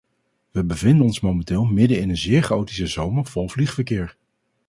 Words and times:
We 0.51 0.63
bevinden 0.65 1.05
ons 1.05 1.19
momenteel 1.19 1.65
midden 1.65 1.99
in 1.99 2.09
een 2.09 2.17
zeer 2.17 2.41
chaotische 2.43 2.87
zomer 2.87 3.25
vol 3.25 3.49
vliegverkeer. 3.49 4.17